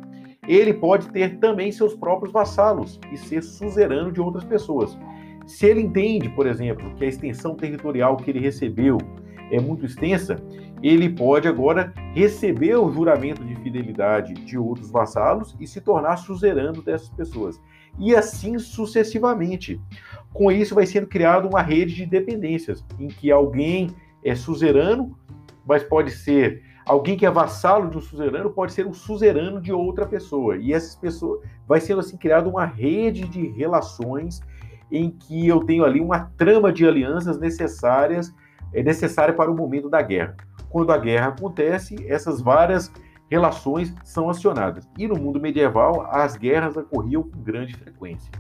ele 0.47 0.75
pode 0.75 1.11
ter 1.11 1.39
também 1.39 1.71
seus 1.71 1.95
próprios 1.95 2.33
vassalos 2.33 2.99
e 3.13 3.17
ser 3.17 3.43
suzerano 3.43 4.11
de 4.11 4.21
outras 4.21 4.45
pessoas. 4.45 4.99
Se 5.49 5.65
ele 5.65 5.81
entende, 5.81 6.29
por 6.29 6.47
exemplo, 6.47 6.95
que 6.95 7.07
a 7.07 7.09
extensão 7.09 7.55
territorial 7.55 8.19
que 8.19 8.31
ele 8.31 8.39
recebeu 8.39 8.99
é 9.51 9.59
muito 9.59 9.87
extensa, 9.87 10.37
ele 10.83 11.09
pode 11.09 11.49
agora 11.49 11.91
receber 12.13 12.77
o 12.77 12.93
juramento 12.93 13.43
de 13.43 13.57
fidelidade 13.57 14.35
de 14.35 14.59
outros 14.59 14.91
vassalos 14.91 15.57
e 15.59 15.67
se 15.67 15.81
tornar 15.81 16.19
suzerano 16.19 16.83
dessas 16.83 17.09
pessoas. 17.09 17.59
E 17.99 18.15
assim 18.15 18.59
sucessivamente. 18.59 19.81
Com 20.35 20.53
isso, 20.53 20.75
vai 20.75 20.85
sendo 20.85 21.07
criada 21.07 21.49
uma 21.49 21.63
rede 21.63 21.95
de 21.95 22.05
dependências, 22.05 22.85
em 23.01 23.09
que 23.09 23.33
alguém 23.33 23.89
é 24.23 24.35
suzerano, 24.35 25.19
mas 25.67 25.83
pode 25.83 26.11
ser 26.11 26.63
alguém 26.85 27.17
que 27.17 27.25
é 27.25 27.31
vassalo 27.31 27.89
de 27.89 27.97
um 27.97 28.03
suzerano, 28.03 28.51
pode 28.51 28.75
ser 28.75 28.87
um 28.87 28.93
suzerano 28.93 29.63
de 29.63 29.73
outra 29.73 30.05
pessoa. 30.05 30.59
E 30.59 30.75
essas 30.75 30.95
pessoas 30.95 31.41
vai 31.67 31.81
sendo 31.81 32.01
assim 32.01 32.19
criada 32.19 32.51
uma 32.51 32.67
rede 32.67 33.27
de 33.27 33.49
relações 33.49 34.43
em 34.91 35.11
que 35.11 35.47
eu 35.47 35.61
tenho 35.65 35.85
ali 35.85 36.01
uma 36.01 36.31
trama 36.37 36.73
de 36.73 36.87
alianças 36.87 37.39
necessárias 37.39 38.35
é 38.73 38.83
necessária 38.83 39.35
para 39.35 39.51
o 39.51 39.57
momento 39.57 39.89
da 39.89 40.03
guerra. 40.03 40.37
Quando 40.69 40.93
a 40.93 40.99
guerra 40.99 41.29
acontece, 41.29 41.97
essas 42.07 42.41
várias 42.41 42.93
relações 43.31 43.95
são 44.05 44.29
acionadas. 44.29 44.89
E 44.99 45.07
no 45.07 45.17
mundo 45.17 45.41
medieval, 45.41 46.07
as 46.11 46.37
guerras 46.37 46.77
ocorriam 46.77 47.23
com 47.23 47.43
grande 47.43 47.75
frequência. 47.75 48.31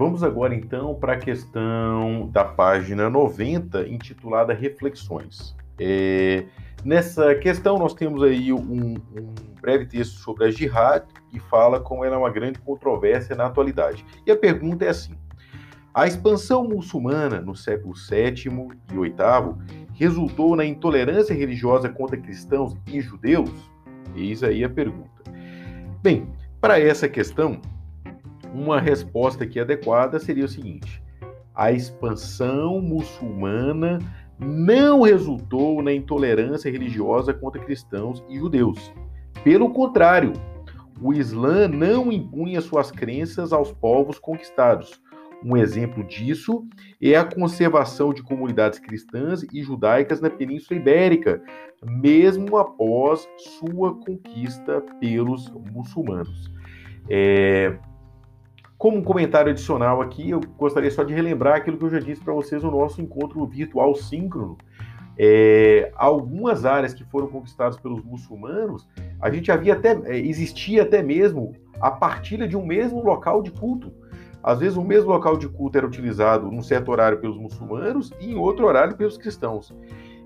Vamos 0.00 0.22
agora 0.22 0.54
então 0.54 0.94
para 0.94 1.12
a 1.12 1.18
questão 1.18 2.30
da 2.32 2.42
página 2.42 3.10
90, 3.10 3.86
intitulada 3.86 4.54
Reflexões. 4.54 5.54
É, 5.78 6.46
nessa 6.82 7.34
questão, 7.34 7.78
nós 7.78 7.92
temos 7.92 8.22
aí 8.22 8.50
um, 8.50 8.94
um, 8.94 9.34
breve 9.60 9.84
texto 9.84 10.14
sobre 10.20 10.46
a 10.46 10.50
jihad, 10.50 11.04
que 11.28 11.38
fala 11.38 11.80
como 11.80 12.02
ela 12.02 12.14
é 12.14 12.18
uma 12.18 12.30
grande 12.30 12.58
controvérsia 12.60 13.36
na 13.36 13.44
atualidade. 13.44 14.02
E 14.26 14.30
a 14.30 14.36
pergunta 14.38 14.86
é 14.86 14.88
assim: 14.88 15.12
a 15.92 16.06
expansão 16.06 16.66
muçulmana 16.66 17.38
no 17.38 17.54
século 17.54 17.92
VII 17.92 18.46
e 18.46 18.94
VIII 18.94 19.54
resultou 19.92 20.56
na 20.56 20.64
intolerância 20.64 21.34
religiosa 21.34 21.90
contra 21.90 22.16
cristãos 22.16 22.74
e 22.86 23.02
judeus? 23.02 23.52
Eis 24.16 24.42
aí 24.42 24.64
a 24.64 24.70
pergunta. 24.70 25.22
Bem, 26.02 26.26
para 26.58 26.80
essa 26.80 27.06
questão, 27.06 27.60
uma 28.54 28.80
resposta 28.80 29.44
aqui 29.44 29.60
adequada 29.60 30.18
seria 30.18 30.44
o 30.44 30.48
seguinte: 30.48 31.02
a 31.54 31.72
expansão 31.72 32.80
muçulmana 32.80 33.98
não 34.38 35.02
resultou 35.02 35.82
na 35.82 35.92
intolerância 35.92 36.70
religiosa 36.70 37.34
contra 37.34 37.62
cristãos 37.62 38.24
e 38.28 38.38
judeus. 38.38 38.92
Pelo 39.44 39.70
contrário, 39.70 40.32
o 41.00 41.12
Islã 41.12 41.68
não 41.68 42.10
impunha 42.10 42.60
suas 42.60 42.90
crenças 42.90 43.52
aos 43.52 43.72
povos 43.72 44.18
conquistados. 44.18 45.00
Um 45.42 45.56
exemplo 45.56 46.04
disso 46.04 46.66
é 47.00 47.16
a 47.16 47.24
conservação 47.24 48.12
de 48.12 48.22
comunidades 48.22 48.78
cristãs 48.78 49.42
e 49.52 49.62
judaicas 49.62 50.20
na 50.20 50.28
Península 50.28 50.78
Ibérica, 50.78 51.42
mesmo 51.82 52.58
após 52.58 53.26
sua 53.38 53.94
conquista 53.94 54.82
pelos 55.00 55.50
muçulmanos. 55.72 56.52
É, 57.08 57.78
como 58.80 58.96
um 58.96 59.02
comentário 59.02 59.50
adicional 59.50 60.00
aqui, 60.00 60.30
eu 60.30 60.40
gostaria 60.56 60.90
só 60.90 61.04
de 61.04 61.12
relembrar 61.12 61.56
aquilo 61.56 61.76
que 61.76 61.84
eu 61.84 61.90
já 61.90 61.98
disse 61.98 62.24
para 62.24 62.32
vocês 62.32 62.62
no 62.62 62.70
nosso 62.70 63.02
encontro 63.02 63.44
virtual 63.44 63.94
síncrono. 63.94 64.56
É, 65.18 65.92
algumas 65.94 66.64
áreas 66.64 66.94
que 66.94 67.04
foram 67.04 67.26
conquistadas 67.26 67.76
pelos 67.76 68.02
muçulmanos, 68.02 68.88
a 69.20 69.28
gente 69.28 69.52
havia 69.52 69.74
até 69.74 70.00
é, 70.06 70.16
existia 70.16 70.84
até 70.84 71.02
mesmo 71.02 71.52
a 71.78 71.90
partilha 71.90 72.48
de 72.48 72.56
um 72.56 72.64
mesmo 72.64 73.04
local 73.04 73.42
de 73.42 73.50
culto. 73.50 73.92
Às 74.42 74.60
vezes 74.60 74.78
o 74.78 74.82
mesmo 74.82 75.10
local 75.10 75.36
de 75.36 75.46
culto 75.46 75.76
era 75.76 75.86
utilizado 75.86 76.50
num 76.50 76.62
certo 76.62 76.90
horário 76.90 77.18
pelos 77.20 77.36
muçulmanos 77.36 78.10
e 78.18 78.32
em 78.32 78.36
outro 78.36 78.64
horário 78.66 78.96
pelos 78.96 79.18
cristãos. 79.18 79.74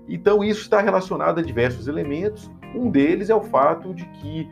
Então 0.07 0.41
isso 0.41 0.61
está 0.61 0.79
relacionado 0.79 1.39
a 1.39 1.43
diversos 1.43 1.89
elementos. 1.89 2.49
Um 2.73 2.89
deles 2.89 3.29
é 3.29 3.35
o 3.35 3.43
fato 3.43 3.93
de 3.93 4.05
que 4.05 4.47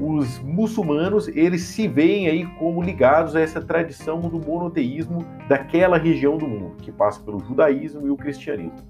os 0.00 0.38
muçulmanos 0.40 1.28
eles 1.28 1.62
se 1.62 1.88
veem 1.88 2.28
aí 2.28 2.46
como 2.58 2.82
ligados 2.82 3.34
a 3.34 3.40
essa 3.40 3.60
tradição 3.60 4.20
do 4.20 4.38
monoteísmo 4.38 5.24
daquela 5.48 5.98
região 5.98 6.38
do 6.38 6.46
mundo, 6.46 6.76
que 6.78 6.92
passa 6.92 7.20
pelo 7.20 7.40
judaísmo 7.40 8.06
e 8.06 8.10
o 8.10 8.16
cristianismo. 8.16 8.86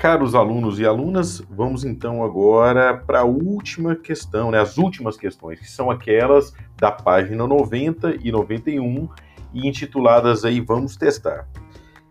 Caros 0.00 0.34
alunos 0.34 0.78
e 0.78 0.86
alunas, 0.86 1.42
vamos 1.50 1.84
então 1.84 2.24
agora 2.24 2.96
para 2.96 3.20
a 3.20 3.24
última 3.24 3.94
questão, 3.94 4.50
né, 4.50 4.58
as 4.58 4.78
últimas 4.78 5.14
questões, 5.14 5.60
que 5.60 5.70
são 5.70 5.90
aquelas 5.90 6.54
da 6.78 6.90
página 6.90 7.46
90 7.46 8.16
e 8.22 8.32
91 8.32 9.06
e 9.52 9.68
intituladas 9.68 10.44
aí 10.44 10.60
Vamos 10.60 10.96
Testar. 10.96 11.48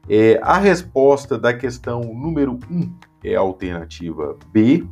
É, 0.10 0.40
a 0.42 0.58
resposta 0.58 1.38
da 1.38 1.54
questão 1.54 2.02
número 2.02 2.60
1 2.70 2.94
é 3.24 3.36
a 3.36 3.40
alternativa 3.40 4.38
B. 4.52 4.86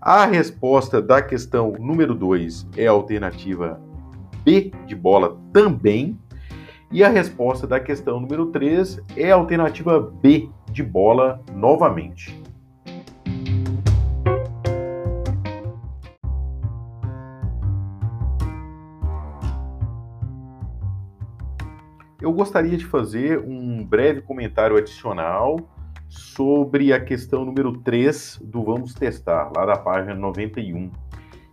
A 0.00 0.26
resposta 0.26 1.00
da 1.00 1.22
questão 1.22 1.72
número 1.78 2.14
2 2.14 2.68
é 2.76 2.86
a 2.86 2.90
alternativa 2.90 3.80
B 4.44 4.70
de 4.86 4.94
bola 4.94 5.40
também. 5.52 6.18
E 6.92 7.02
a 7.02 7.08
resposta 7.08 7.66
da 7.66 7.80
questão 7.80 8.20
número 8.20 8.46
3 8.46 9.00
é 9.16 9.32
a 9.32 9.34
alternativa 9.34 9.98
B 9.98 10.50
de 10.70 10.82
bola 10.82 11.40
novamente. 11.54 12.38
Gostaria 22.34 22.76
de 22.76 22.84
fazer 22.84 23.38
um 23.38 23.84
breve 23.84 24.20
comentário 24.20 24.76
adicional 24.76 25.56
sobre 26.08 26.92
a 26.92 27.00
questão 27.00 27.44
número 27.44 27.78
3 27.78 28.40
do 28.42 28.62
Vamos 28.62 28.94
Testar, 28.94 29.50
lá 29.56 29.64
da 29.64 29.76
página 29.76 30.14
91. 30.14 30.90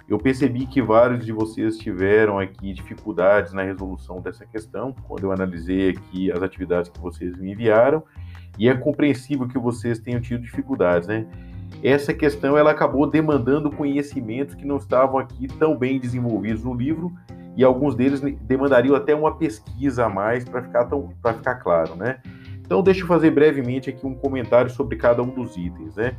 Eu 0.09 0.17
percebi 0.17 0.65
que 0.65 0.81
vários 0.81 1.25
de 1.25 1.31
vocês 1.31 1.77
tiveram 1.77 2.37
aqui 2.37 2.73
dificuldades 2.73 3.53
na 3.53 3.63
resolução 3.63 4.19
dessa 4.19 4.45
questão, 4.45 4.93
quando 5.07 5.23
eu 5.23 5.31
analisei 5.31 5.91
aqui 5.91 6.31
as 6.31 6.43
atividades 6.43 6.89
que 6.89 6.99
vocês 6.99 7.37
me 7.37 7.53
enviaram, 7.53 8.03
e 8.59 8.67
é 8.67 8.73
compreensível 8.75 9.47
que 9.47 9.57
vocês 9.57 9.99
tenham 9.99 10.19
tido 10.19 10.41
dificuldades, 10.41 11.07
né? 11.07 11.25
Essa 11.81 12.13
questão 12.13 12.57
ela 12.57 12.71
acabou 12.71 13.09
demandando 13.09 13.71
conhecimentos 13.71 14.53
que 14.53 14.65
não 14.65 14.77
estavam 14.77 15.17
aqui 15.17 15.47
tão 15.47 15.77
bem 15.77 15.97
desenvolvidos 15.99 16.63
no 16.63 16.73
livro 16.73 17.11
e 17.55 17.63
alguns 17.63 17.95
deles 17.95 18.21
demandariam 18.41 18.95
até 18.95 19.13
uma 19.13 19.35
pesquisa 19.35 20.05
a 20.05 20.09
mais 20.09 20.43
para 20.43 20.61
ficar, 20.61 20.87
ficar 20.87 21.55
claro, 21.55 21.95
né? 21.95 22.19
Então, 22.59 22.81
deixa 22.81 23.01
eu 23.01 23.07
fazer 23.07 23.31
brevemente 23.31 23.89
aqui 23.89 24.05
um 24.05 24.15
comentário 24.15 24.71
sobre 24.71 24.95
cada 24.95 25.21
um 25.21 25.29
dos 25.29 25.57
itens, 25.57 25.95
né? 25.95 26.15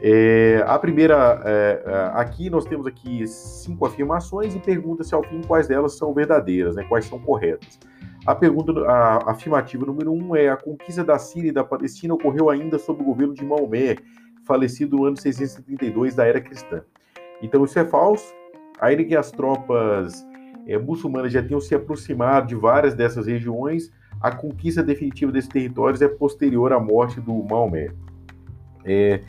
É, 0.00 0.62
a 0.66 0.78
primeira, 0.78 1.40
é, 1.44 1.82
é 1.84 2.10
aqui 2.14 2.50
nós 2.50 2.64
temos 2.64 2.86
aqui 2.86 3.26
cinco 3.26 3.86
afirmações 3.86 4.54
e 4.54 4.58
pergunta-se 4.58 5.14
ao 5.14 5.22
fim 5.22 5.40
quais 5.42 5.68
delas 5.68 5.96
são 5.96 6.12
verdadeiras, 6.14 6.76
né? 6.76 6.84
Quais 6.88 7.04
são 7.04 7.18
corretas. 7.18 7.78
A 8.26 8.34
pergunta, 8.34 8.72
a 8.90 9.30
afirmativa 9.30 9.86
número 9.86 10.12
um 10.12 10.34
é 10.34 10.48
a 10.48 10.56
conquista 10.56 11.04
da 11.04 11.18
Síria 11.18 11.50
e 11.50 11.52
da 11.52 11.62
Palestina 11.62 12.12
ocorreu 12.14 12.50
ainda 12.50 12.78
sob 12.78 13.02
o 13.02 13.04
governo 13.04 13.34
de 13.34 13.44
Maomé, 13.44 13.96
falecido 14.44 14.96
no 14.96 15.04
ano 15.04 15.16
632 15.16 16.14
da 16.14 16.26
era 16.26 16.40
cristã. 16.40 16.82
Então 17.40 17.64
isso 17.64 17.78
é 17.78 17.84
falso. 17.84 18.34
Ainda 18.80 19.04
que 19.04 19.16
as 19.16 19.30
tropas 19.30 20.26
é, 20.66 20.78
muçulmanas 20.78 21.32
já 21.32 21.42
tinham 21.42 21.60
se 21.60 21.74
aproximado 21.74 22.48
de 22.48 22.54
várias 22.54 22.94
dessas 22.94 23.26
regiões, 23.26 23.92
a 24.20 24.34
conquista 24.34 24.82
definitiva 24.82 25.30
desses 25.30 25.48
territórios 25.48 26.02
é 26.02 26.08
posterior 26.08 26.72
à 26.72 26.80
morte 26.80 27.20
do 27.20 27.34
Maomé. 27.44 27.90
É, 28.84 29.20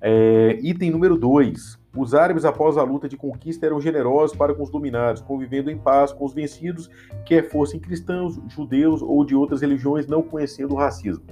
é, 0.00 0.58
item 0.62 0.90
número 0.90 1.16
2. 1.16 1.82
Os 1.96 2.12
árabes, 2.12 2.44
após 2.44 2.76
a 2.76 2.82
luta 2.82 3.08
de 3.08 3.16
conquista, 3.16 3.66
eram 3.66 3.80
generosos 3.80 4.36
para 4.36 4.52
com 4.52 4.64
os 4.64 4.70
dominados, 4.70 5.22
convivendo 5.22 5.70
em 5.70 5.78
paz 5.78 6.12
com 6.12 6.24
os 6.24 6.34
vencidos, 6.34 6.90
quer 7.24 7.48
fossem 7.48 7.78
cristãos, 7.78 8.40
judeus 8.48 9.00
ou 9.00 9.24
de 9.24 9.34
outras 9.34 9.60
religiões, 9.60 10.06
não 10.06 10.20
conhecendo 10.20 10.74
o 10.74 10.76
racismo. 10.76 11.24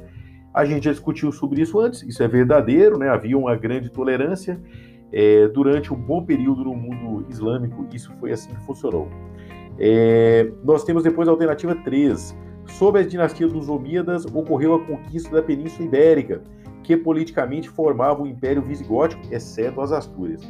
A 0.55 0.65
gente 0.65 0.85
já 0.85 0.93
discutiu 0.93 1.33
sobre 1.33 1.61
isso 1.63 1.81
antes, 1.81 2.03
isso 2.03 2.23
é 2.23 2.29
verdadeiro, 2.29 2.97
né? 2.97 3.09
havia 3.09 3.37
uma 3.37 3.57
grande 3.57 3.91
tolerância. 3.91 4.61
É, 5.15 5.47
durante 5.49 5.93
um 5.93 5.97
bom 5.97 6.25
período 6.25 6.65
no 6.65 6.75
mundo 6.75 7.27
islâmico, 7.29 7.87
isso 7.93 8.11
foi 8.19 8.33
assim 8.33 8.49
que 8.55 8.61
funcionou. 8.65 9.11
É, 9.79 10.51
nós 10.65 10.85
temos 10.85 11.03
depois 11.03 11.29
a 11.29 11.31
alternativa 11.31 11.75
3. 11.75 12.37
Sob 12.67 12.99
a 12.99 13.03
dinastia 13.03 13.49
dos 13.49 13.69
Omíadas, 13.69 14.25
ocorreu 14.27 14.75
a 14.75 14.85
conquista 14.85 15.31
da 15.31 15.43
Península 15.43 15.87
Ibérica, 15.87 16.43
que 16.83 16.97
politicamente 16.97 17.69
formava 17.69 18.23
o 18.23 18.27
Império 18.27 18.63
Visigótico, 18.63 19.23
exceto 19.31 19.81
as 19.81 19.93
Astúrias. 19.93 20.43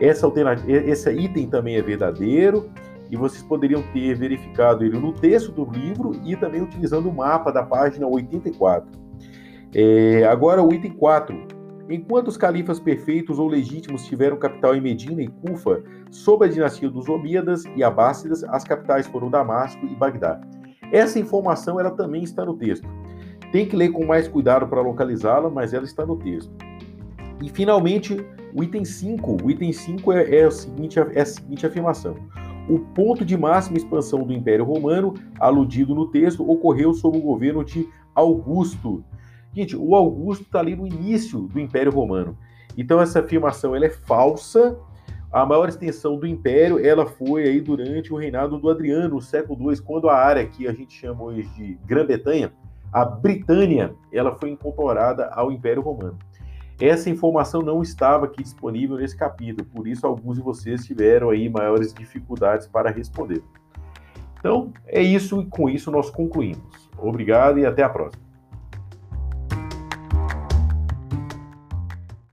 Essa 0.00 0.26
alternativa, 0.26 0.70
esse 0.70 1.10
item 1.10 1.48
também 1.48 1.76
é 1.76 1.82
verdadeiro, 1.82 2.70
e 3.10 3.16
vocês 3.16 3.42
poderiam 3.42 3.82
ter 3.92 4.14
verificado 4.14 4.84
ele 4.84 4.98
no 4.98 5.12
texto 5.12 5.50
do 5.50 5.64
livro 5.70 6.12
e 6.24 6.36
também 6.36 6.62
utilizando 6.62 7.08
o 7.08 7.14
mapa 7.14 7.50
da 7.50 7.62
página 7.62 8.06
84. 8.06 8.86
É, 9.74 10.24
agora, 10.24 10.62
o 10.62 10.72
item 10.72 10.92
4. 10.92 11.57
Enquanto 11.90 12.28
os 12.28 12.36
califas 12.36 12.78
perfeitos 12.78 13.38
ou 13.38 13.48
legítimos 13.48 14.04
tiveram 14.04 14.36
capital 14.36 14.74
em 14.74 14.80
Medina 14.80 15.22
e 15.22 15.28
Cufa, 15.28 15.82
sob 16.10 16.44
a 16.44 16.48
dinastia 16.48 16.90
dos 16.90 17.08
Omíadas 17.08 17.64
e 17.74 17.82
Abássidas, 17.82 18.44
as 18.44 18.62
capitais 18.62 19.06
foram 19.06 19.30
Damasco 19.30 19.86
e 19.86 19.94
Bagdá. 19.94 20.38
Essa 20.92 21.18
informação 21.18 21.80
ela 21.80 21.90
também 21.90 22.22
está 22.22 22.44
no 22.44 22.54
texto. 22.54 22.86
Tem 23.50 23.66
que 23.66 23.74
ler 23.74 23.90
com 23.90 24.04
mais 24.04 24.28
cuidado 24.28 24.68
para 24.68 24.82
localizá-la, 24.82 25.48
mas 25.48 25.72
ela 25.72 25.86
está 25.86 26.04
no 26.04 26.16
texto. 26.16 26.52
E 27.42 27.48
finalmente, 27.48 28.22
o 28.54 28.62
item 28.62 28.84
5. 28.84 29.38
O 29.42 29.50
item 29.50 29.72
5 29.72 30.12
é, 30.12 30.36
é, 30.36 30.50
seguinte, 30.50 30.98
é 30.98 31.20
a 31.20 31.26
seguinte 31.26 31.66
afirmação. 31.66 32.16
O 32.68 32.78
ponto 32.80 33.24
de 33.24 33.36
máxima 33.36 33.78
expansão 33.78 34.24
do 34.24 34.32
Império 34.32 34.64
Romano, 34.64 35.14
aludido 35.40 35.94
no 35.94 36.10
texto, 36.10 36.48
ocorreu 36.48 36.92
sob 36.92 37.16
o 37.16 37.22
governo 37.22 37.64
de 37.64 37.88
Augusto. 38.14 39.02
Gente, 39.58 39.76
o 39.76 39.96
Augusto 39.96 40.42
está 40.42 40.60
ali 40.60 40.76
no 40.76 40.86
início 40.86 41.40
do 41.40 41.58
Império 41.58 41.90
Romano. 41.90 42.38
Então 42.76 43.00
essa 43.00 43.18
afirmação 43.18 43.74
ela 43.74 43.86
é 43.86 43.90
falsa. 43.90 44.78
A 45.32 45.44
maior 45.44 45.68
extensão 45.68 46.16
do 46.16 46.28
império 46.28 46.78
ela 46.78 47.04
foi 47.04 47.42
aí 47.42 47.60
durante 47.60 48.12
o 48.12 48.16
reinado 48.16 48.56
do 48.56 48.70
Adriano, 48.70 49.16
no 49.16 49.20
século 49.20 49.72
II, 49.72 49.80
quando 49.80 50.08
a 50.08 50.14
área 50.14 50.46
que 50.46 50.68
a 50.68 50.72
gente 50.72 50.94
chama 50.94 51.24
hoje 51.24 51.42
de 51.56 51.76
Grã-Bretanha, 51.84 52.52
a 52.92 53.04
Britânia, 53.04 53.92
ela 54.12 54.36
foi 54.38 54.50
incorporada 54.50 55.26
ao 55.32 55.50
Império 55.50 55.82
Romano. 55.82 56.16
Essa 56.80 57.10
informação 57.10 57.60
não 57.60 57.82
estava 57.82 58.26
aqui 58.26 58.44
disponível 58.44 58.96
nesse 58.96 59.16
capítulo, 59.16 59.68
por 59.74 59.88
isso 59.88 60.06
alguns 60.06 60.36
de 60.36 60.42
vocês 60.44 60.86
tiveram 60.86 61.30
aí 61.30 61.48
maiores 61.48 61.92
dificuldades 61.92 62.68
para 62.68 62.92
responder. 62.92 63.42
Então, 64.38 64.72
é 64.86 65.02
isso 65.02 65.42
e 65.42 65.46
com 65.46 65.68
isso 65.68 65.90
nós 65.90 66.10
concluímos. 66.10 66.88
Obrigado 66.96 67.58
e 67.58 67.66
até 67.66 67.82
a 67.82 67.88
próxima. 67.88 68.27